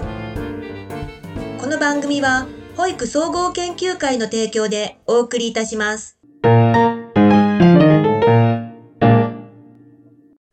[0.00, 2.46] この番組は
[2.76, 6.18] 保育総合研究会の提供でお送りいたします。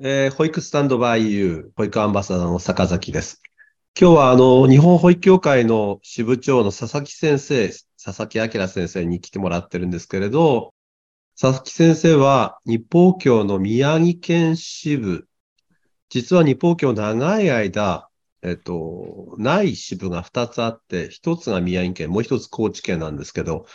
[0.04, 3.42] えー保育スタンドバイユー、保育アンバサダーの坂崎です。
[4.00, 7.70] 今日はあの、日本保育協会の支部長の佐々木先生、
[8.04, 10.74] 佐々木明先生に来てもらってるんですけれど、
[11.40, 15.28] 佐々木先生は日報協の宮城県支部、
[16.10, 18.10] 実は日報協長い間、
[18.44, 23.66] えっと、ない支部が2つあって、1つが宮城県、もう1つ高知県なんですけど、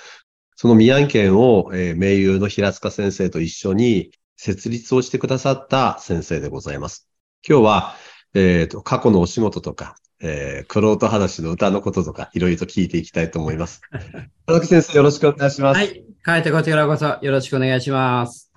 [0.56, 7.08] その宮城県を、えー名優の平塚先生と一緒に設立をしてくださった先生でございます。
[7.48, 7.94] 今日は、
[8.34, 13.80] えっと、過去のお仕事とか、えー、クロート話の歌のこととか、いろいろと聞いていきたいと思います。
[13.92, 15.78] 佐々木先生、よろしくお願いします。
[15.78, 16.04] はい。
[16.24, 18.52] 帰ってこちらこそよろしくお願いします。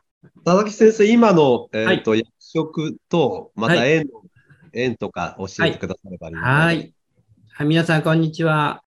[0.45, 4.23] 佐々木先生、今の、えっと、役職と、また縁の、
[4.73, 6.66] 縁とか教えてくださればあ。
[6.66, 6.94] はい。
[7.52, 8.84] はい皆さん、こんにちは。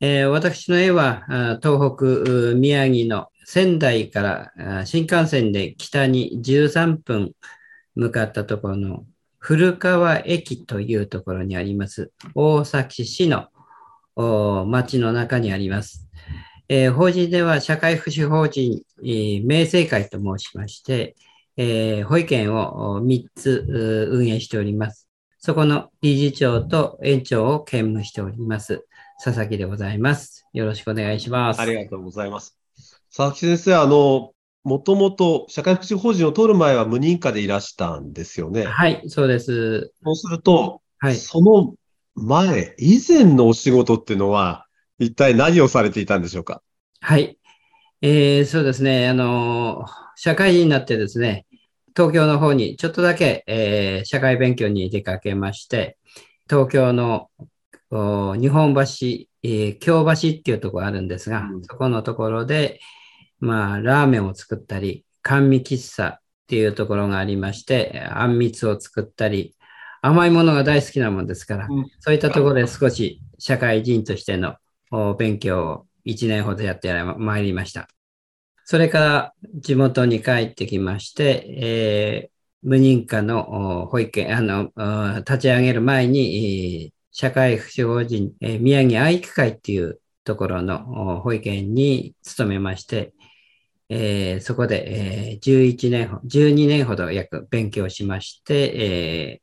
[0.00, 7.32] えー私の絵は、あ東北、う宮城の仙台からあ新幹線で北に13分
[7.94, 9.04] 向かったところの
[9.38, 13.48] 古川駅というところにあります、大崎市の
[14.16, 16.08] お町の中にあります。
[16.68, 21.16] えー法人では社会福祉法人、えー明生会と申しまして、
[21.56, 25.07] えー保育園をお3つう運営しております。
[25.48, 28.84] そこの理事長と園長を兼務しております。
[29.24, 30.46] 佐々木でございます。
[30.52, 31.60] よろしくお願いします。
[31.62, 32.58] ありがとうございます。
[33.08, 34.32] 佐々木先生、あの、
[34.62, 38.64] もともと社会福祉法人を取る前は無認可でいらしたんですよね。
[38.64, 39.90] はい、そうです。
[40.04, 41.14] そうすると、はい。
[41.14, 41.72] その
[42.14, 44.66] 前、以前のお仕事っていうのは、
[44.98, 46.60] 一体何をされていたんでしょうか？
[47.00, 47.38] はい。
[48.02, 49.08] えーそうですね。
[49.08, 51.46] あのー社会人になってですね、
[51.98, 55.98] 東京の方にちょっとだけ、えー社会勉強に出かけまして、
[56.48, 57.28] 東京の
[57.90, 58.80] お日本橋、
[59.42, 62.78] えー京橋っていうところがあるんですが、うんそこのところで、
[63.40, 69.56] まあ、ラーメンを作ったり、甘味喫茶っていうところがありまして、あんみつを作ったり、
[70.00, 74.54] 甘いものが大好きなもんですから、うんそういったところで少し社会人としての
[74.92, 77.88] お勉強を1年ほどやってまいりました。
[78.70, 84.72] それから地元に帰ってきまして、えー無認可の保育園、あの、
[85.20, 93.14] 立ち上げる前に、社会福祉法人、え宮城愛育会っていうところの保育園に勤めまして、
[93.88, 99.40] えーそこで、えー11年、12年ほど約勉強しまして、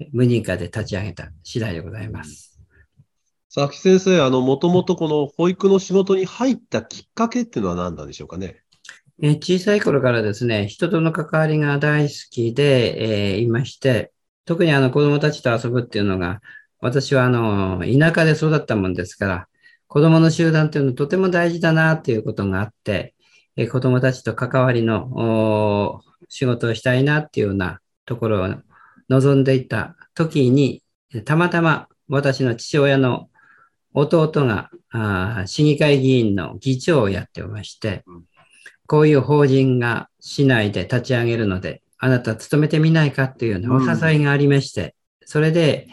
[0.00, 2.53] えー無認可で立ち上げた次第でございます。
[3.54, 8.56] 佐々木先生、あの、もともとこの保育の仕事に入ったきっかけっていうのは何なんでしょうかね？
[9.22, 14.12] えー小さい頃からですね、人との関わりが大好きで、えーいまして、
[14.44, 16.40] 特にあの子供たちと遊ぶっていうのが、
[16.80, 19.48] 私はあの、田舎で育ったもんですから、
[19.86, 23.14] 子供の集団っていうのとても大事だなっていうことがあって、
[23.54, 28.54] えー子供たちと関わりの仕事をしたいなっていうようなところを
[29.10, 30.82] 望んでいた時に、
[31.24, 33.28] たまたま私の父親の
[33.94, 38.04] 弟があー市議会議員の議長をやっておりまして、
[38.86, 44.94] こういう法人が市内で立ち上げるので、あなた勤めてみないかっていうようなお誘いがありまして、
[45.24, 45.88] それで、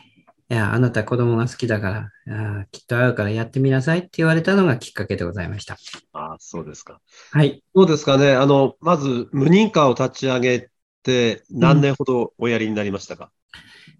[0.49, 5.77] いや、あなた子供が好きだから、あーきっと合うからやってみなさいって言われたのがきっかけでございました。
[6.11, 6.99] ああ、そうですか。
[7.31, 7.63] はい。
[7.73, 8.33] どうですかね？
[8.33, 10.69] あの、まず、無認可を立ち上げ
[11.03, 13.31] て、何年ほどおやりになりましたか、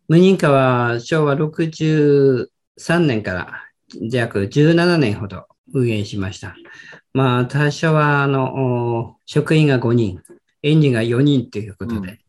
[0.09, 2.47] 無認可は昭和63
[2.99, 3.67] 年から
[3.99, 6.55] 約17年ほど運営しました。
[7.13, 10.21] まあ、最初は、あの、お職員が5人、
[10.63, 12.19] 園児が4人ということで、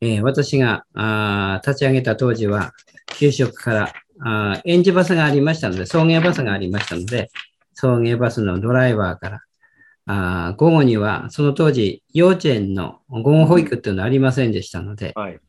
[0.00, 2.72] えー私があー立ち上げた当時は、
[3.18, 7.30] 給食からあー園児バスがありましたので、送迎バスがありましたので、
[7.74, 9.40] 送迎バスのドライバーから、
[10.06, 15.40] あー午後には、その当時、幼稚園の午後保育っていうのはありませんでしたので、はい。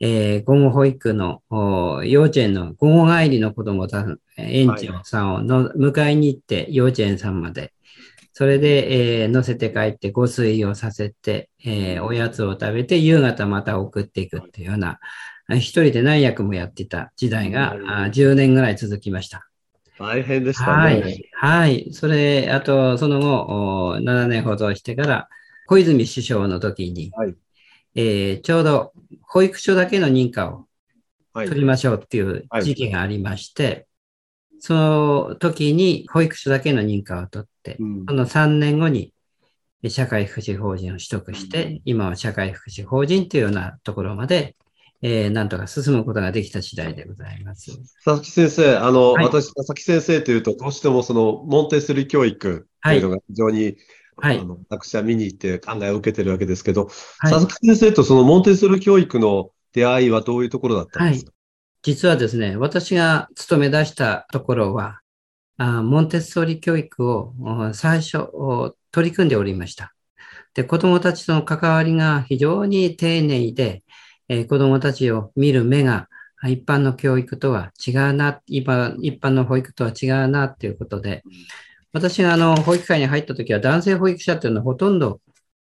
[0.00, 4.06] えー午後保育のお幼稚園の午後帰りの子供たち、
[4.38, 7.72] 園長さんをの迎えに行って幼稚園さんまで、
[8.32, 14.98] それで、えー乗せて帰ってご水をさせて、えーおやつを食べて夕方また送っていくっていうような、
[15.48, 19.46] あ一人で何役もやってた時代があ10年ぐらい続きました。
[19.98, 21.00] 大変でしたね。
[21.02, 21.30] はい。
[21.34, 21.92] はい。
[21.92, 25.28] それ、あと、その後、お7年ほどしてから、
[25.66, 27.34] 小泉首相の時に、はい
[27.94, 28.92] えーちょうど
[29.22, 30.66] 保育所だけの認可を
[31.32, 31.48] はい。
[31.48, 33.86] 取りましょうっていう時期がありまして、
[34.58, 39.12] その時に保育所だけの認可を取って、うんその3年後に
[39.88, 44.56] 社会福祉法人を取得して、今は社会福祉法人というようなところまで
[45.02, 47.78] えー、なんとか進むことができた次第でございます。
[48.04, 53.76] 佐々木先生、あの、はい、私、佐々木先生というと、どうしてもその、モンテッソリ教育というのが非常に、はい、
[54.16, 61.32] あの私は見に行って考えを受けてるわけですけど、はい、佐々木先生とそのモンテッソリ教育の出会いはどういうところだったんですか、
[61.82, 65.00] 実はですね、私が勤め出したところは、
[65.56, 67.34] あモンテッソーリ教育を
[67.72, 68.18] 最初
[68.90, 69.94] 取り組んでおりました。
[70.54, 73.82] で、子供たちとの関わりが非常に丁寧で、
[74.28, 76.08] えー、子供たちを見る目が
[76.48, 81.22] 一般の教育とは違うな、一般の保育とは違うなっていうことで、
[81.92, 85.20] 私があの保育会に入った時は男性保育者っていうのはほとんど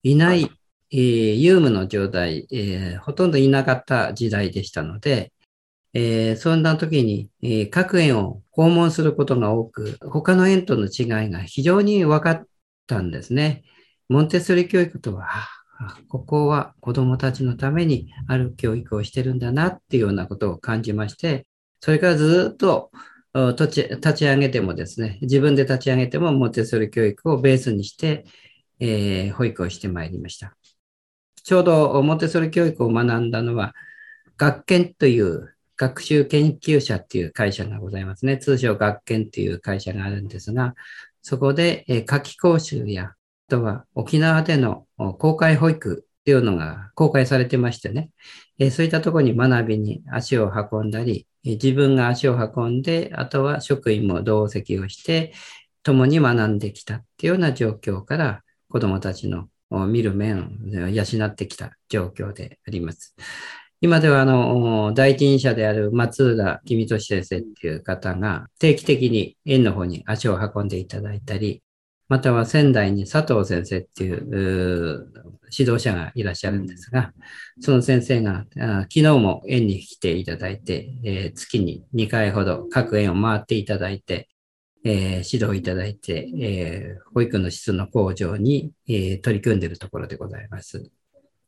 [0.04, 0.50] いない、
[0.92, 5.32] えー、有務の状態、えー、ほとんどいなかった時代でしたので、
[5.94, 12.46] えー、そんな時に、えー、各園を訪問することが多く、他の園との違いが非常に分かっ
[12.88, 13.64] たんですね。
[14.08, 15.30] モンテッソリ教育とは、
[16.10, 21.48] ここは子供たちのためにある教育をしてるんだなっていうようなことを感じまして、
[21.80, 22.92] それからずっと
[23.34, 23.68] 立
[24.14, 28.26] ち上げてもですね、自分で立ち上げてもモテソリ教育をベースにして、
[28.80, 30.56] えー、保育をしてまいりました。
[31.44, 33.76] ちょうどモテソリ教育を学んだのは、
[34.38, 38.38] 学研という学習研究者っていう会社がございますね。
[38.38, 40.76] 通称学研っていう会社があるんですが、
[41.22, 43.16] そこで、え夏季講習や、あ
[43.48, 48.12] とは沖縄での公開保育っていうのが公開されてましてね、
[48.60, 55.34] えそういったところに学びに足を運んだり、自分が足を運んで、あとは職員も同席をして、
[55.82, 59.48] 共に学んできたっていうような状況から子供たちの
[59.88, 63.16] 見る面を養ってきた状況であります。
[63.82, 71.64] 今では、あの、第一人者である松浦君俊先生っていう方が定期的に園の方に足を運んでいただいたり、
[72.10, 75.12] または仙台に佐藤先生っていう
[75.56, 77.14] 指導者がいらっしゃるんですが、
[77.62, 84.28] その先生が昨日も園に来ていただいて、えー、月に2回ほど各園を回っていただいて、
[84.84, 90.90] えー、指導いただいて、えー、保育の質の向上に、え取り組んでいるところでございます。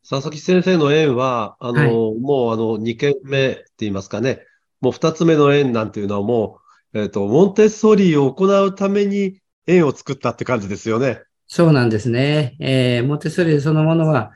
[0.08, 4.44] 佐々木先生の縁は、あの、はい、もうあの、2件目って言いますかね、
[4.80, 6.60] もう2つ目の縁なんていうのはも
[6.92, 11.22] う、えっ、ー、と、モンテッソリーを行うために縁を作ったって感じですよね。
[11.46, 12.56] そうなんですね。
[12.60, 14.32] えー、モンテッソリーそのものは、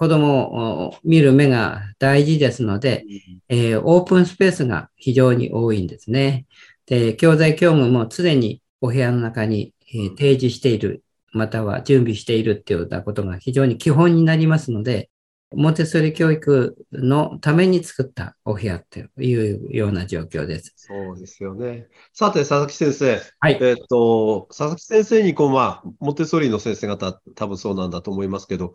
[0.00, 3.04] 子供を見る目が大事ですので、
[3.50, 6.46] えー、オープンスペースが非常に多いんですね。
[6.86, 15.10] で、教材教務も常にお部屋の中に、えー、提示している、または準備しているっていうようなことが非常に基本になりますので、
[15.52, 20.72] モンテッソリ教育のために作ったお部屋っていうような状況です。
[20.76, 21.88] そうですよね。
[22.12, 23.20] さて、佐々木先生。
[23.40, 23.58] はい。
[23.60, 28.74] えっ、ー、と、佐々木先生に、こう、まあ、モンテッソリの先生方、多分そうなんだと思いますけど、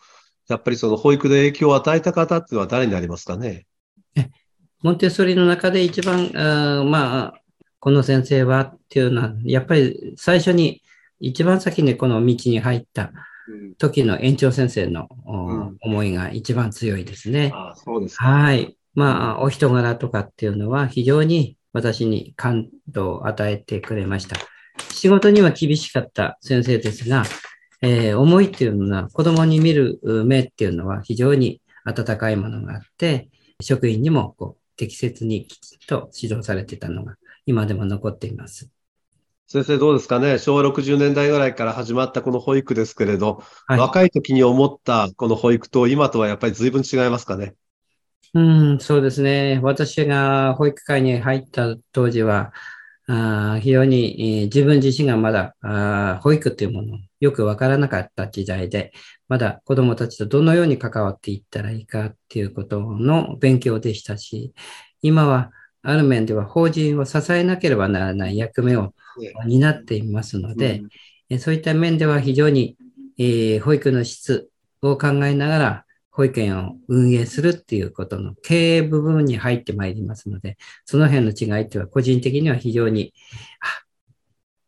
[0.49, 3.65] やっぱりその保育で影響を与えた方っていうのは誰になりますかね？
[4.81, 7.41] モンテッソリの中で一番、あまあ、
[7.79, 10.81] この先生はっていうのは、やっぱり最初に、
[11.21, 13.13] 一番先にこの道に入った、
[13.77, 15.07] 時の園長先生の、
[15.81, 17.51] 思いが一番強いですね。
[17.53, 18.77] あそうですはい。
[18.93, 24.37] まあ、お人柄とかっていうのは非常に私に感動を与えてくれました。
[24.91, 27.23] 仕事には厳しかった先生ですが、
[27.81, 33.29] えー、思いっていうのは子供に見る目っていうのは非常に温かいものがあって、
[33.61, 38.69] 職員にもこう適切にきちっと指導されてたのが今でも残っています。
[39.47, 40.39] 先生どうですかね？
[40.39, 47.53] 昭和60年代ぐらいから始まったこの保育ですけれど、はい、若い時に思ったこの保育と今とはやっぱり随分違いますかね？
[48.33, 48.41] う
[48.75, 49.59] ん、そうですね。
[49.61, 52.53] 私が保育会に入った当時は、
[53.07, 58.93] あ非常に、えー、自分自身がまだあ保育というものをよくわからなかった時代で、
[59.29, 64.53] まだ子供たちとどのように関わっていったらいいかっていうことの勉強でしたし、
[65.03, 65.51] 今は
[65.85, 68.93] ある面では法人を支えなければならない役目を
[69.45, 70.81] 担っていますので、
[71.29, 72.75] うん、そういった面では非常に、
[73.17, 74.49] えー、保育の質
[74.81, 83.13] を考えながら保育園を運営するっていうことの経営部分に入ってまいりますので、その辺の違いっていうのは個人的には非常に、
[83.59, 83.83] あ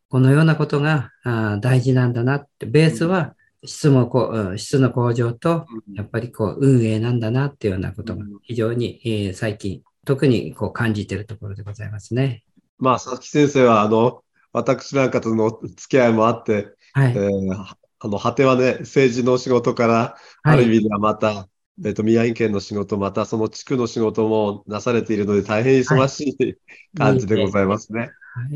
[0.09, 3.33] このようなことがあ大事なんだなって、ベースは
[3.65, 12.45] 質もこ質の向上と、やっぱりこう運営なんだなっていうようなことが非常に、えー、最近特にこう感じているところでございますね。
[12.79, 14.23] まあ、佐々木先生は、あの、
[14.53, 21.47] 私なんかとの付き合いもあって、はい、えー、あの、果てはね、政治の仕事から、ある意味ではまた、は
[21.79, 26.57] い、えっ、と、宮城県の仕事、またその地区の仕事もなされているので、大変忙しい、はい、
[26.97, 28.09] 感じでございますね。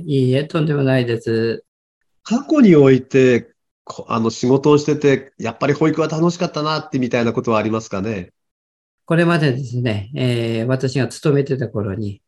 [0.05, 1.65] いいえ、とんでもないです。
[2.24, 3.51] 過去において、
[4.08, 8.31] あの、仕事をしてて、やっぱり保育は楽しかったなってみたいなことはありますかね？
[9.05, 12.22] これまでですね、えー私が勤めてた頃に、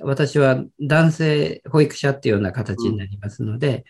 [0.00, 3.84] 私は男性保育者っていうような形になりますので、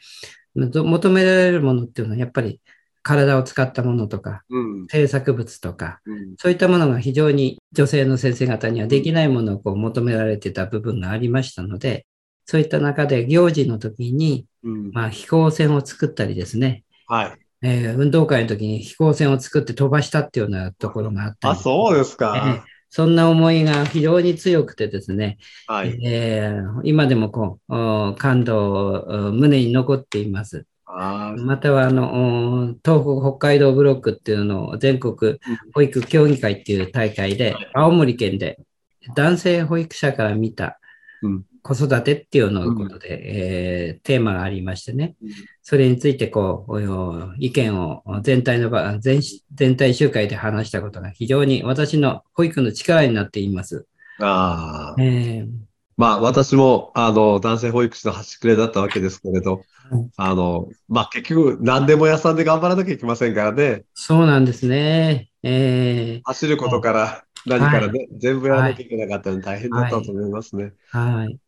[0.55, 2.61] ど求められるものっていうのはやっぱり
[3.03, 4.87] 体を使ったものとか、うん。
[4.89, 6.35] 制作物とか、うん。
[6.39, 12.07] そういったものが非常に女性の先生方にはできないものをこう求められてた部分がありましたので、
[12.47, 14.91] そういった中で行事の時に、うん。
[14.93, 17.42] まあ、飛行船を作ったりですね、はい。
[17.63, 22.35] えー運動会の時に飛行船を作って飛ばしたっていうようなところがあったりあ、そうですえか。
[22.69, 25.99] ーそんな思いが非常に強くてですね、はい。
[26.05, 28.85] えー今でもこう、お感動
[29.29, 30.67] を胸に残っています。
[30.87, 35.39] または、あの、お東北北海道ブロックっていうのを全国
[35.73, 38.59] 保育協議会っていう大会で、青森県で
[39.15, 40.79] 男性保育者から見た
[41.23, 45.15] うん子育てっていうのことで、えーテーマがありましてね、
[45.63, 49.21] それについてこう、お意見を全体の場、全
[49.55, 53.87] 全体集会で話したことが非常に私の保育の力になっています。
[54.21, 55.03] あー。
[55.03, 55.49] えー
[55.97, 63.85] まあ、私も、あの、男性保育士の端くれだったわけですけれどうん、あの、まあ、結局、何でも屋さんで頑張らなきゃいけませんからね。
[63.95, 65.29] そうなんですね。
[65.43, 70.73] え走ることから何からね、全部やらなきゃいけなかったので大変だったと思いますね。
[70.93, 71.39] ーはい。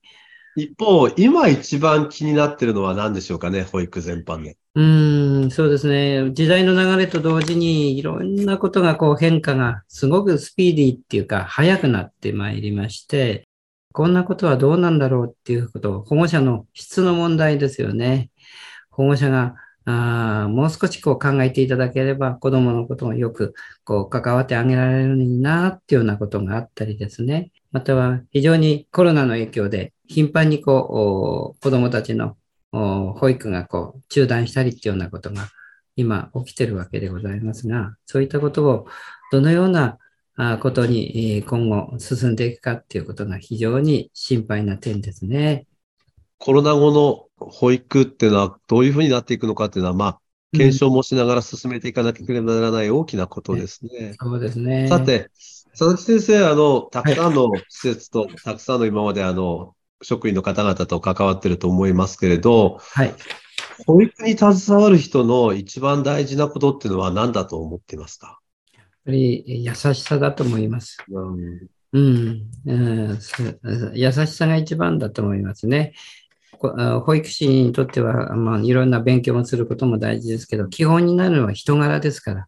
[0.57, 4.57] 一方、今一番気になってるのは何でしょうかね、保育全般で。
[4.77, 6.31] うーん、そうですね。
[6.33, 13.49] 時代の流れと同時にいろんなことがこう変化がすごくスピーディーっていうか早くなってまいりまして、
[13.93, 18.31] こんなことはどうなんだろうっていうことを保護者の質の問題ですよね。
[18.91, 19.55] 保護者が
[19.87, 27.53] あーもう少しこう考えていただければ子供のことをよくこう関わってあげられるのになっていうようなことがあったりですね。
[27.71, 32.37] または非常にコロナの影響で頻繁にこう子供たちの
[32.73, 35.49] 保育がこう中断したりっていうようなことが
[35.97, 38.87] 今起きてるわけでございますが、そういったことを
[39.31, 39.99] どのような
[40.61, 45.67] ことに今後進んでいくかっていうことが非常に心配な点ですね。
[46.39, 50.21] コロナ後の保育っていうのはどういうふうになっていくのかっていうのは、まあ、
[50.53, 54.15] 検証もしながら進めていかなければならない大きなことですね。
[54.21, 54.89] そうですね。
[54.89, 55.31] さて、
[55.71, 63.15] 佐々木先生、あの、たくさんの施設と、たくさんの今まであの、職員の方々と関わってると思いますけれど、はい。
[63.87, 68.39] 保育に携わる人の一番大事なことっていうのは何だと思っていますか？
[68.77, 70.99] やっぱり優しさだと思います。
[71.11, 73.59] うんうん、うんす
[73.95, 75.95] 優しさが一番だと思いますね。
[76.59, 82.47] こあ保育士にとっては、まあ、いろんな勉強もすることも大事ですけど、基本になるのは人柄ですから。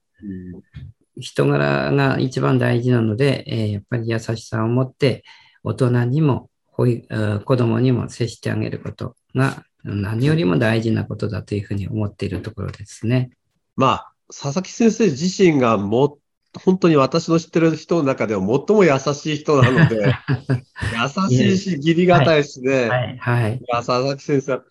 [1.19, 5.25] 人柄が一番大事なので、えーやっぱり優しさを持って、
[5.63, 13.31] 大人にも保育、あ子供にも接してあげることが何よりも大事なことだというふうに思っているところですね。
[13.77, 16.19] まあ、佐々木先生自身がも、
[16.65, 20.15] 本当に私の知ってる人の中では最も優しい人なので、
[21.31, 22.89] 優しいし、義理がたいしね。
[22.89, 23.19] はい。
[23.19, 24.63] はい佐々木先生、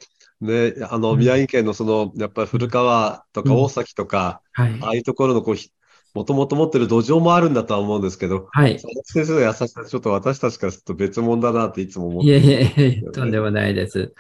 [0.42, 4.90] ね、あの、うん宮城県のその、やっぱり古川とかうん大崎とか、はいあ。
[4.90, 5.70] あいうところのこう、ひ
[6.14, 8.74] もともと持ってる土壌もあるんだとは思うんですけど、はい。
[8.76, 12.50] 佐々木先生の優しさはちょっと私たちからすると別物だなっていつも思っていえいる。
[12.50, 14.14] えいえ、とんでもないです。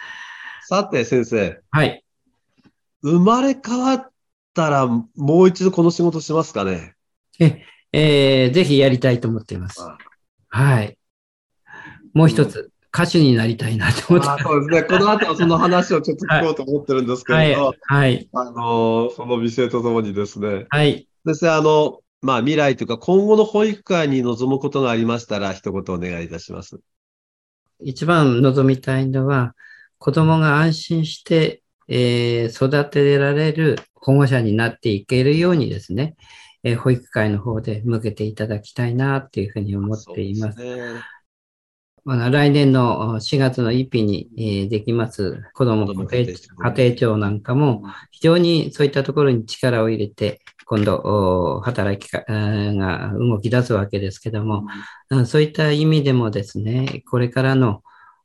[0.68, 2.04] さて、先生、はい。
[3.02, 4.10] 生まれ変わっ
[4.54, 5.06] たらも
[5.44, 6.95] う一度この仕事しますかね？
[7.92, 9.82] えーぜひやりたいと思っています。
[9.82, 9.98] あ
[10.50, 10.98] はい。
[12.14, 14.84] もう一つ、歌手になりたいなと思ってあそうですね。
[14.84, 17.74] この後はその話をちょっと聞こうと思ってるんですけはいれど、。
[17.82, 18.30] はい。
[18.34, 21.08] あの、その美声とともにですね、はい。
[21.26, 26.80] 先生、あの、まあ、未来というか、今後の保育会に臨むことがありましたら、一言お願いいたします。
[27.82, 29.56] 一番望みたいのは、
[29.98, 36.16] 子供が安心して、えー育てられる保護者になっていけるようにですね、
[36.66, 40.60] えー保育会の方で向けていただきたいなっていうふうに思っています。
[42.08, 54.66] あ来年の4月の1日に、えーできます子ども家庭家庭庁なんかも非常にそういったところに力を入れて今度お働きが動き出すわけですけども、
[55.10, 57.82] うんそういった意味でもですね、これからの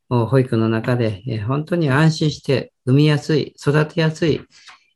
[0.08, 4.40] お保育の中で、えー本当に安心して産みやすい、育てやすい、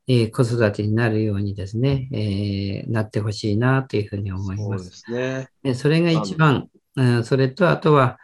[0.07, 4.91] えー子育てになるようにですね、えーなってほしいなというふうに思いそうでます。
[4.91, 5.49] すね。
[5.63, 8.19] でそれが一番、うんそれとあとは、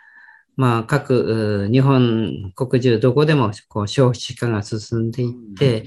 [0.56, 5.86] まあ、各う日本国中どこでもこう少子化が進んでいって、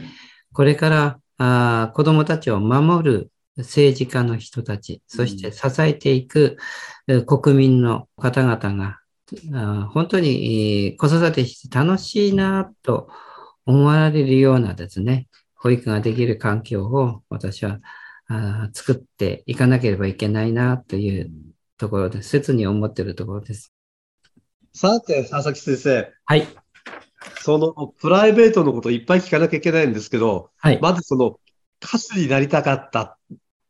[0.52, 6.58] これからあー子どもたちを守る政治家の人たち、そして支えていく
[7.08, 9.00] う国民の方々が、
[9.90, 13.10] 本当にえー子育てして楽しいなと
[13.66, 15.28] 思われるようなですね、
[15.64, 17.80] 保育ができる環境を私は
[18.28, 21.32] あー作っていかなければいけないなという
[21.78, 22.30] ところです。
[22.30, 23.72] 切に思っているところです。
[24.74, 26.46] さて、佐々木先生、はい。
[27.42, 30.80] そのプライベートのこといっぱい聞かなきゃいけないんですけど、はい。
[30.82, 31.40] まずその
[31.82, 33.18] 歌手になりたかったっ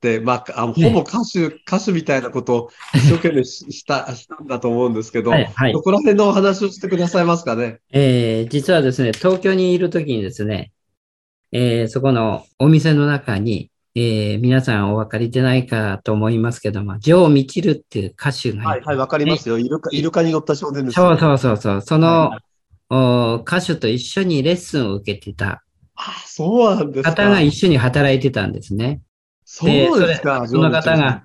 [0.01, 5.45] て、まあ、あのほねぼ歌手、歌手みたいなことを一生懸命しした、 したんだと思うんですけど、はい。
[5.45, 5.81] はいど。
[5.83, 7.81] こら辺のお話をしてくださいますかね？
[7.91, 10.71] えー実はですね、東京にいるときにですね、
[11.53, 19.57] えーそこのお店の中に、えー皆さんお分かりでないかと思いますけども、ジョー・ミチルっていう歌手がいてはい、はい、わかりますよ。
[19.57, 20.95] イルカ、イルカに乗った少年です。
[20.95, 22.39] そうそうそうそう、その、はい
[22.89, 25.63] お歌手と一緒にレッスンを受けてた
[25.95, 27.09] あ、そうなんですか。
[27.11, 29.01] 方が一緒に働いてたんですね。
[29.45, 30.47] そうですか。
[30.47, 31.23] その方が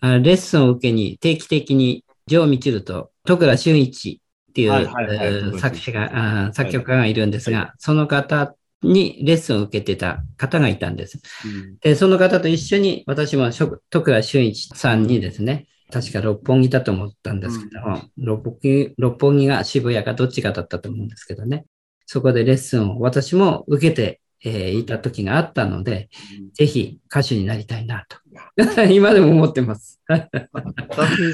[0.00, 11.20] あレッスンを受けに定期的にジョー・ミチルと徳倉俊一っていう、はいはいはいえー徳倉作詞が、あ作曲家がいるんですが、その方にレッスンを受けてた方がいたんです。
[11.44, 21.66] うんで、その方と一緒に私もしょ徳倉俊一さんにですね、確か六本木だと思ったんですけども、六本木、六本木が渋谷かどっちかだったと思うんですけどね。
[22.06, 26.08] そこでレッスンを私も受けて、えーいた時があったので、
[26.54, 28.18] ぜひ歌手になりたいなと。
[28.90, 30.00] 今でも思ってます。
[30.08, 30.28] 先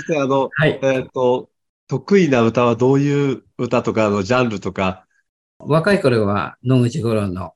[0.06, 0.78] 生、あの、 はい。
[0.82, 1.48] えっと、
[1.86, 5.06] 得意な歌はどういう歌とか、あの、ジャンルとか。
[5.58, 7.52] 若い頃は野口五郎の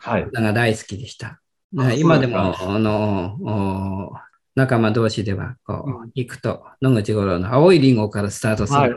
[0.00, 0.22] はい。
[0.22, 1.40] 歌が大好きでした。
[1.78, 4.12] あ今でもあの、お
[4.54, 8.96] 仲間同士では、こううん、行くと、野口五郎の青いリンゴからスタートする。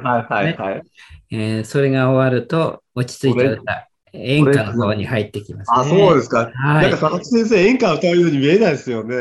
[1.66, 5.78] それが終わると、落ち着いた歌、演歌の方に入ってきます、ね。
[5.78, 6.52] あ、そうですか。
[6.54, 9.16] はいなんか佐々木先生、演歌歌うように見えないですよね。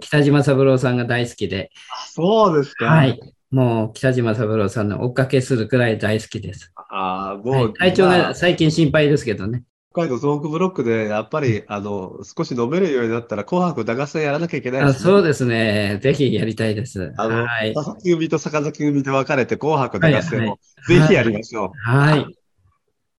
[0.00, 2.86] 北島三郎さんが大好きで、あそうですか。
[2.86, 3.18] はい。
[3.50, 6.72] もう北島三郎さんの追っかけするくらい大好きです。
[6.76, 9.64] あーもう、はい体調まあが最近心配ですけどね。
[9.92, 15.04] 北海道トークブロックで、やっぱり、あの、少し飲めるようになったら、紅白歌合戦やらなきゃいけないあですね。
[15.04, 15.98] そうですね。
[16.00, 17.12] ぜひやりたいです。
[17.16, 17.74] あの、はい。
[17.74, 21.70] 佐々木組と坂崎組で分かれて、紅白歌合戦を、はいぜひやりましょう。
[21.90, 22.26] はい。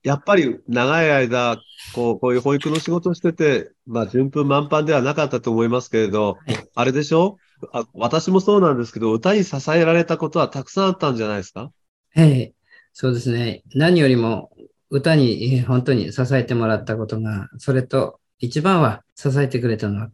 [0.04, 1.58] やっぱり長い間、
[1.94, 6.38] こう、こういう保育の仕事をしてて、まあ、順風満帆ではなかったと思いますけれど、
[6.74, 7.38] あれでしょ？
[7.74, 11.72] あ私もそうなんですけど、歌に支えられたことはたくさんあったんじゃないですか？
[12.16, 12.54] ええ、
[12.94, 13.64] そうですね。
[13.76, 14.52] 何よりも
[14.90, 20.10] 歌にえー本当に支えてもらったことが、それと一番は支えてくれたのは、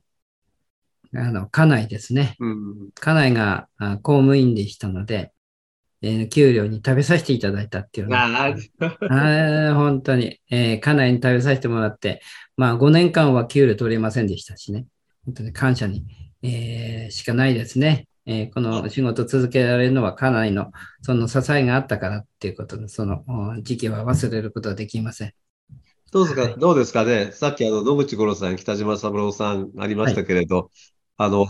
[1.16, 2.36] あの、家内ですね。
[2.40, 2.90] うん。
[3.00, 5.32] 家内があ公務員でしたので、
[6.02, 8.26] えー給料に食べさせていただいたっていうのは、
[9.72, 12.22] あ本当に、えー家内に食べさせてもらって、
[12.58, 14.86] まあ5年間は給料取れませんでしたしね。
[15.26, 16.06] 本当に感謝に、
[16.48, 18.08] えーしかないですね。
[18.26, 25.34] えーこの仕事続けられるのは家内のその支えがあったからっていうことで、そのお時期は忘れることはできません。
[26.12, 27.04] どうですか、どうですか？
[27.06, 30.72] ねさっきあの、野口五郎さん、北島三郎さんありましたけれど、
[31.18, 31.48] あの、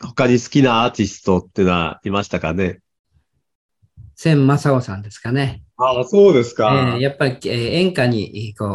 [0.00, 2.80] 他に好きなアーティストっていうのはいましたかね？
[4.16, 5.62] 千正夫さんですかね。
[5.76, 6.94] ああ、そうですえか。
[6.96, 8.74] ーやっぱり、えー演歌にこう、お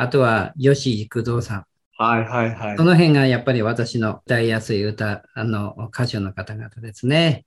[0.00, 1.64] あとは吉幾三さん。
[2.04, 2.84] はいはいはいそ。
[2.84, 7.44] の辺がやっぱり私の歌いやすい歌、あの、歌手の方々ですね。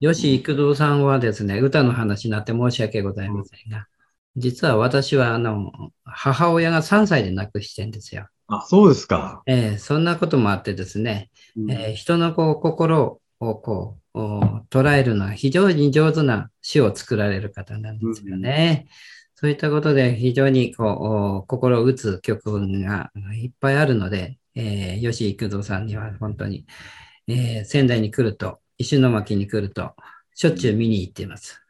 [0.00, 3.86] 吉幾三さんはですね、歌の話になって申し訳ございませんが、
[4.36, 5.72] 実は私は、あの、
[6.04, 8.28] 母親が3歳で亡くしてんですよ。
[8.48, 9.42] あ、そうですか。
[9.46, 14.40] えーそんなこともあってですね、うんえー人のこう心をこうお
[14.70, 18.88] 捉えるのは非常に上手な詩を作られる方なんですよね。
[19.38, 26.64] そういったことで非常にこうお心を打つ曲がいっぱいあるので、えー吉幾三さんには本当に、
[27.28, 29.94] えー仙台に来ると、石巻に来ると、
[30.34, 31.60] しょっちゅう見に行っています。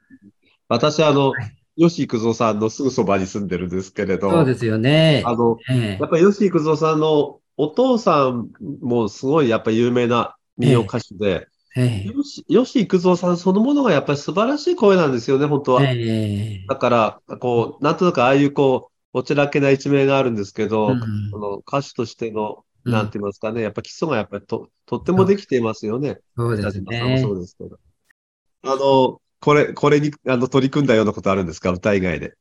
[0.69, 5.25] 私、あのはい、吉幾三さんのすぐそばに住んでるんですけれど、そうですよね。
[5.27, 15.83] あの、えーやっぱり吉幾三さんのお父さんもすごいやっぱり有名な民謡歌手で、えー吉吉幾三さんそのものがやっぱり素晴らしい声なんですよね、本当は。
[15.83, 26.19] えーだから、こう、なんとなくああいうこう、おちらけな一面があるんですけど、うんこの歌手としての、うんなんて言いますかね、やっぱ基礎がやっぱりと、とってもできていますよね。
[26.37, 27.33] そうですねそ。
[27.33, 27.79] うですけど。
[28.63, 31.71] あの、これ、これに、あの、取り組んだようなことあるんですか？
[31.73, 32.35] 歌以外で。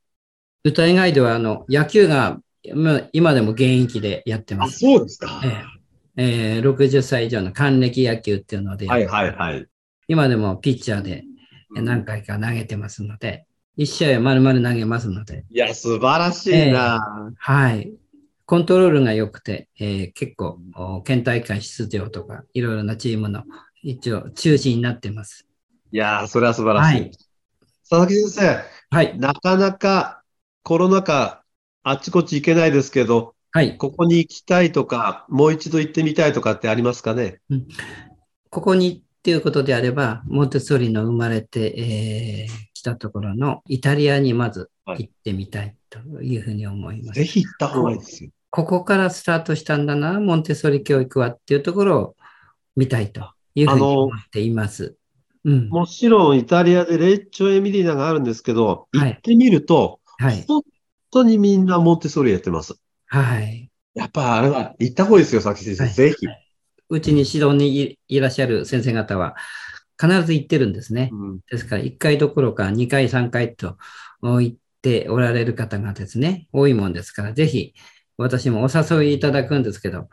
[0.63, 2.39] 歌以外では、あの、野球が、
[2.73, 4.79] まあ今でも現役でやってます。
[4.79, 5.74] そうですかええ
[6.17, 9.67] えー60歳以上の還暦野球っていうので、はいはいはい。
[10.07, 11.23] 今でもピッチャーで
[11.73, 17.91] 何回か投げてますので、一試合丸々投げますので、いや、素晴らしいな、はい。
[18.45, 23.43] コントロールが良くて、えー結構、お県大会出場とか、いろいろなチームの
[23.81, 25.45] 一応中心になってます。
[25.91, 27.01] いや、それは素晴らしい。
[27.01, 27.11] はい
[27.87, 29.19] 佐々木先はい生、。
[29.19, 30.23] なかなか
[30.63, 31.43] コロナ禍、
[31.83, 33.77] あっちこっち行けないですけど、はい。
[33.77, 37.39] ここに行きたいとか、もう一度行ってみたいとかってありますかね？
[38.49, 47.19] ここに行っっていうことであれば、モンテッソーリの生まれて、えー、来たところのイタリアにまず行ってみたいというふうに思います。
[47.19, 48.29] ぜひ行った方がいいですよ。
[48.51, 52.15] ここからスタートしたんだな、モンテッソーリ教育はっていうところを
[52.75, 54.95] 見たいというふうに思っています。
[55.43, 55.69] うん。
[55.69, 60.45] もちろんイタリアでレッチョ・エミリーナがあるんですけど、はい行ってみると、はい。
[60.47, 60.61] 本
[61.09, 62.75] 当にみんなモンテッソーリやってます。
[63.07, 63.69] はい。
[63.93, 65.83] やっぱあれは行った方がいいですよ、佐々木先生。
[65.83, 66.27] はいぜひ。
[66.87, 69.35] うちに指導にいいらっしゃる先生方は
[69.99, 71.09] 必ず行ってるんですね。
[71.11, 73.77] うんですから、1回どころか2回、3回と
[74.21, 77.73] 言っておられる方がですね、多いもんですから、ぜひ
[78.17, 80.09] 私もお誘いいただくんですけど、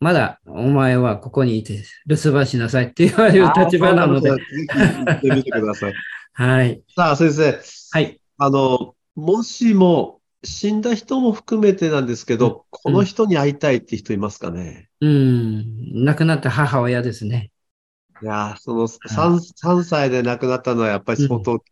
[0.00, 5.94] まだお前はここにいて留守番しなさいって言われる立場なのであ、ぜひ行ってみてください。
[6.32, 6.82] はい。
[6.96, 7.58] さあ、先生。
[7.92, 8.20] はい。
[8.38, 14.90] あの、もしも死んだ人も含めてなんですけど、この人に会いたいって人いますかね？
[15.00, 16.04] うん。
[16.04, 17.50] 亡くなった母親ですね。
[18.22, 21.64] いやー、その3、3歳で亡くなったのはやっぱり相当き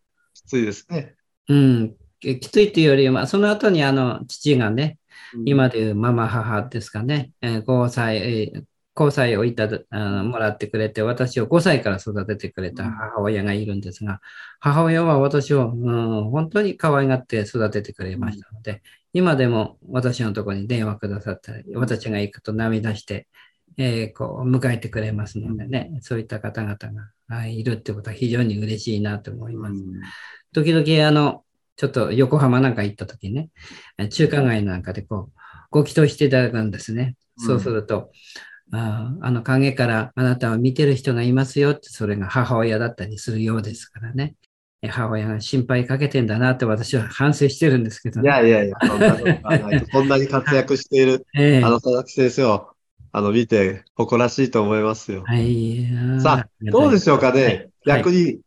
[0.46, 1.16] ついですね。
[1.48, 1.96] うん。
[2.20, 4.98] きついっていうよりは、その後にあの、父がね、
[5.32, 8.64] うん今でいうママ母ですかね、えー交際、えー
[8.98, 14.20] 交際をいただあのもらってくれて、私を5歳から育ててくれた母親がいるんですが、
[14.58, 18.82] 母親は私を、うん、本当に可愛がって育ててくれましたので、
[19.12, 23.28] 今でも私のところに電話くださったり、私が行くと涙して、
[23.76, 29.74] えーこう迎えてくれますのでね、そういった方々がはいいるってことは非常に嬉しいなと思います。
[30.52, 31.44] 時々、あの、
[31.76, 33.50] ちょっと横浜なんか行った時ね、
[33.98, 35.38] え中華街なんかでこう、
[35.70, 37.14] ご祈祷していただくんですね。
[37.36, 38.10] そうすると、
[38.72, 44.34] あーあの影からあなたを見てる人がいますよって、それが母親だったりするようですからね。
[44.80, 48.28] え母親が心配かけてんだなって私は反省してるんですけどいね。
[48.28, 52.68] やいやいや、そんなことはないこ んなに活躍している、ええあの、佐々木先生を、
[53.10, 55.24] あの、見て、誇らしいと思いますよ。
[55.26, 55.88] はい。
[56.20, 57.44] さあ、どうでしょうかね。
[57.44, 58.40] はい逆に、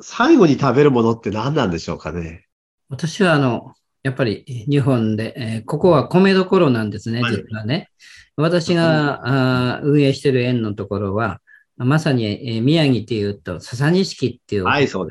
[0.00, 2.46] 最後に食べるものって何なんでしょうかね。
[2.88, 7.88] 私はあの、やっぱり日本で、えーここは米どころなんですね、はい実はね。
[8.36, 11.40] 私が運営している園のところは、
[11.76, 12.24] まさに、
[12.56, 14.64] えー宮城っていうと、笹錦っていう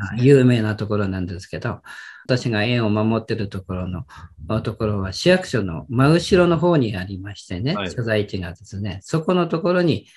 [0.06, 0.26] はい。
[0.26, 1.82] 有名なところなんですけど、
[2.26, 4.06] 私が園を守っているところの
[4.48, 10.08] あところは市役所の真後ろの方にありましてね、はい所在地がですね、そこのところに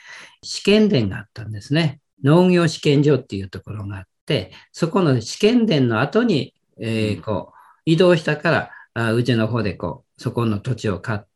[0.43, 2.01] 試験田があったんですね。
[2.23, 11.27] 農業試験場っていうところがあって、そこの試験田の後に、えーこう、移動したから、あうちの方でこう、そこの土地を買って、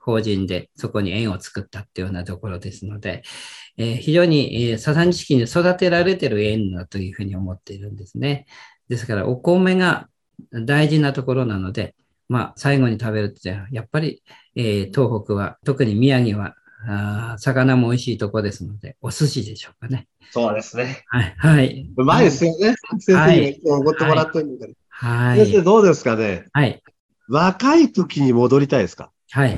[0.00, 3.22] 法人でそこに園を作ったっていうようなところですので、
[3.78, 8.46] えー非常に、えー、ササニシキに育てられてる園だというふうに思っているんですね。
[8.88, 10.08] ですから、お米が
[10.52, 11.94] 大事なところなので、
[12.28, 14.22] まあ、最後に食べるって、やっぱり、
[14.56, 16.54] えー東北は、特に宮城は、
[16.88, 20.08] あー魚も美味しいところですので、お寿司でしょうかね。
[20.32, 21.04] そうですね。
[21.08, 21.90] はい、はい。
[21.96, 22.74] うまいですよね。
[23.00, 25.08] 先生におごってもらってるんだから。
[25.30, 25.46] はい。
[25.46, 26.46] 先生どうですかね。
[26.52, 26.82] はい。
[27.28, 29.12] 若い時に戻りたいですか？
[29.32, 29.56] はい。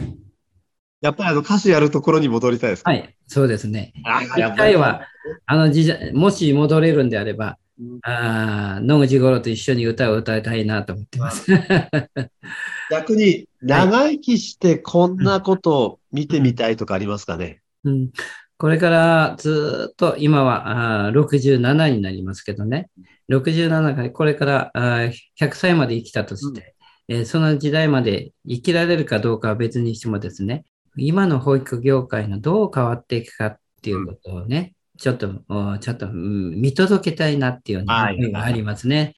[1.00, 2.90] やっぱりあの歌手やるところに戻りたいですか？
[2.90, 3.14] はい。
[3.26, 3.92] そうですね。
[4.04, 5.02] あ一回は、
[5.46, 11.46] あの時代、もし戻れるんであれば、うんあー野口五郎と一緒に歌を歌いたいなと思ってます。
[12.90, 17.60] 逆に長生きしてこんなことを見てみたいとかありますかね？
[17.82, 18.10] うん、
[18.58, 22.90] これからずっと今はあー67になりますけどね、
[23.28, 26.73] 67からこれからあー100歳まで生きたとして、
[27.08, 30.64] えーその時代まで生きられるかどうかは別にしてもですね、
[30.96, 39.16] 今の保育業界がどう変わっていくかっていうことをね、ちょっと、おちょっと、うん見届けたいなっていう思いがありますね。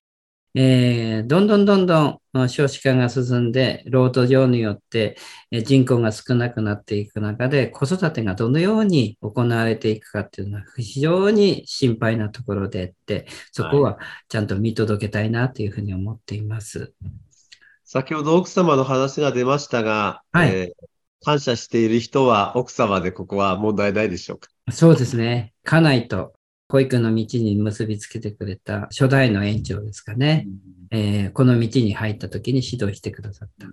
[0.55, 5.17] えーどんどんどんどんうん少子化が進んで、労働上によって
[5.51, 16.95] えー人口が少なくなっていく中で、子育てがどのように行われていくかっていうのは非常に心配なところであって、そこはちゃんと見届けたいなというふうに思っています。
[17.87, 20.87] 先ほど奥様の話が出ましたが、はいえー
[21.25, 24.49] 感謝している人は奥様でここは問題ないでしょうか？
[24.71, 25.55] そうですね。
[25.65, 26.35] 家内と
[26.69, 30.47] 保育の道に結びつけてくれた初代の園長ですかね。
[30.91, 33.67] えーこの道に入った時に指導してくださった。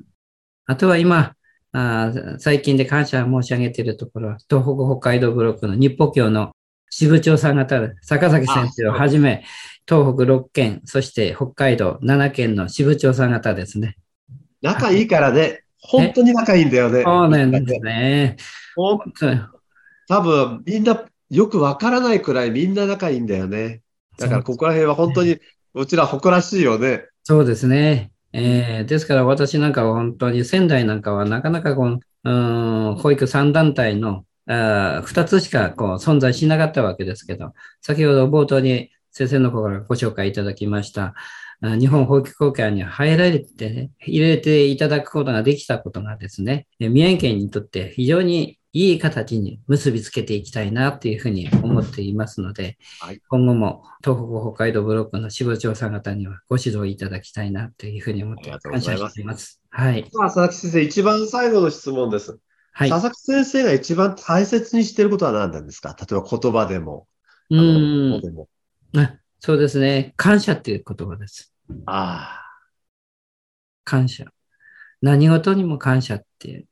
[0.65, 1.35] あとは今、
[1.73, 6.53] あー最近で感謝申し上げているところは、東北北海道ブロックの日歩協の
[6.89, 9.43] 支部長さん方、坂崎先生をはじめ、
[9.87, 13.97] 東北6県、そして北海道7県の支部長さん方ですね。
[14.63, 17.03] 仲いいからね、本当に仲いいんだよね。
[17.03, 18.37] そうなんですね。
[18.75, 19.39] 本当に
[20.07, 23.81] 多分みんなよくわからないくらいみんな仲いいんだよね。
[24.17, 25.37] だからここら辺は本当に
[25.73, 27.05] うちら誇らしいよね。
[27.23, 28.11] そうですね。
[28.31, 41.13] えーですから私なんかは本当に仙台なんかはなかなかこの、うーん保育3団体の二つしかこう存在しなかったわけですけど、先ほど冒頭に先生の方からご紹介いただきました、
[41.63, 59.61] 日本法規協会に入られて、ね、入れていただくことができたことがですね、宮城県にとって非常にいい形に結びつけていきたいなというふうに思っていますので、はい、今後も東北北海道ブロックの支部長さん方にはご指導いただきたいなというふうに思って感謝しています。
[59.69, 60.03] はい。
[60.03, 62.39] 佐々木先生、一番最後の質問です。
[62.73, 62.89] はい。
[62.89, 65.95] 佐々木先生が一番大切にしていることは何なんですか？
[65.97, 67.07] 例えば言葉でも。
[67.51, 68.21] うん。
[69.39, 70.13] そうですね。
[70.17, 71.52] 感謝っていう言葉です。
[71.85, 72.43] ああ。
[73.83, 74.25] 感謝。
[75.01, 76.67] 何事にも感謝っていう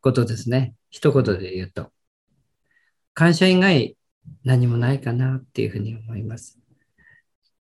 [0.00, 0.74] ことですね。
[0.90, 1.92] 一言で言うと。
[3.12, 3.96] 感謝以外
[4.44, 6.58] 何もないかなっていうふうに思います。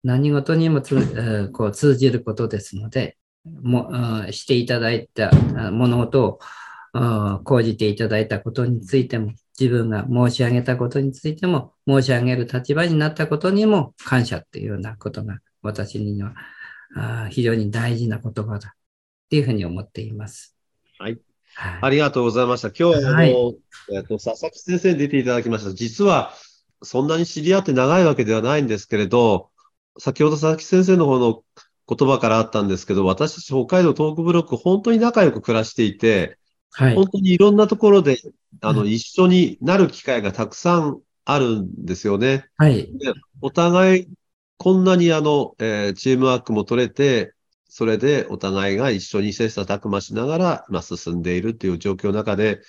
[0.03, 3.91] 何事にもつこう通じることですので、も
[4.31, 5.31] していただいた
[5.71, 6.25] 物事
[6.95, 16.35] を講じていただいたことについても、自分が申し上げたことについても、申し上げる立場になったことにも感謝っていうようなことが私には
[17.31, 18.73] 非常に大事な言葉だっ
[19.29, 20.57] ていうふうに思っています。
[20.99, 21.19] はい。
[21.55, 22.69] はい、ありがとうございました。
[22.69, 23.57] 今日はあの、はい、
[23.93, 25.75] えっと、佐々木先生に出ていただきました。
[25.75, 26.33] 実は、
[26.83, 29.51] そんなに知り合って長いわけではないんですけれど、
[29.99, 31.43] 先ほど佐々木先生の方の
[31.89, 36.39] 言葉からあったんですけど、私たち北海道東北ブロック、本当に仲良く暮らしていて、
[36.73, 38.19] はい、本当にいろんなところで、
[38.61, 42.47] あの、一緒になる機会がたくさんあるんですよね。
[42.57, 42.97] はい。
[42.97, 44.09] でお互い、
[44.61, 47.33] こんなにあの、えー、チームワークも取れて、
[47.71, 52.61] それでお互いが一緒に切磋琢磨しながら、まあ、進んでいるという状況の中で、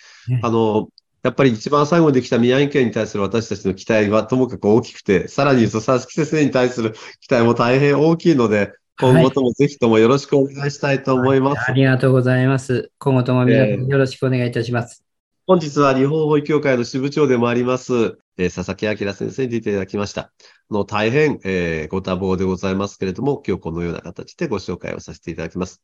[0.42, 0.88] あの、
[1.22, 11.58] やっぱり一番最後にできた宮城県に対する私たちの期待はともかく大きくて、さらに佐々木先生に対する期待も大変大きいので、今後ともぜひともよろしくお願いしたいと思います。
[11.58, 12.90] はい、ありがとうございます。
[13.00, 15.04] 今後とも皆さんよろしくお願いいたします。
[15.04, 15.08] えー、
[15.46, 20.32] 本日は日本保育協会の支部長でもあります、えー、佐々木明先生に出ていただきました。
[20.72, 25.82] の大変、えー、ご多忙でございますけれども、今日このような形でご紹介をさせていただきます。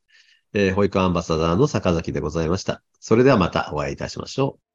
[0.54, 2.82] えー、保育アンバサダーの坂崎でございました。
[3.00, 4.67] それではまたお会いいたしましょう。